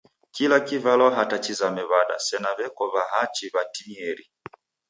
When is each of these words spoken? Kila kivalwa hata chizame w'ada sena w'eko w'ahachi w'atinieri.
Kila 0.33 0.57
kivalwa 0.65 1.09
hata 1.17 1.35
chizame 1.43 1.81
w'ada 1.89 2.15
sena 2.27 2.49
w'eko 2.57 2.83
w'ahachi 2.93 3.45
w'atinieri. 3.53 4.25